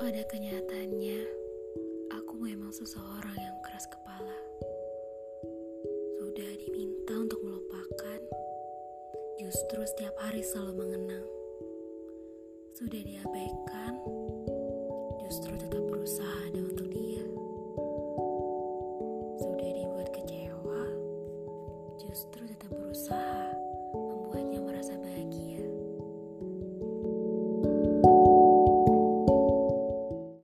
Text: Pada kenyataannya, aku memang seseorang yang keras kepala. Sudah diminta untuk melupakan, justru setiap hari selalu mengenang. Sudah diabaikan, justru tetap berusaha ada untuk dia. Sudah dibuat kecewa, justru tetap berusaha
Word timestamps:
Pada 0.00 0.24
kenyataannya, 0.32 1.20
aku 2.16 2.32
memang 2.40 2.72
seseorang 2.72 3.36
yang 3.36 3.52
keras 3.60 3.84
kepala. 3.84 4.38
Sudah 6.16 6.50
diminta 6.56 7.20
untuk 7.20 7.36
melupakan, 7.44 8.20
justru 9.36 9.84
setiap 9.84 10.16
hari 10.24 10.40
selalu 10.40 10.72
mengenang. 10.80 11.26
Sudah 12.80 12.96
diabaikan, 12.96 14.00
justru 15.20 15.52
tetap 15.60 15.84
berusaha 15.84 16.48
ada 16.48 16.60
untuk 16.64 16.88
dia. 16.88 17.24
Sudah 19.36 19.68
dibuat 19.68 20.08
kecewa, 20.16 20.82
justru 22.00 22.48
tetap 22.48 22.72
berusaha 22.72 23.29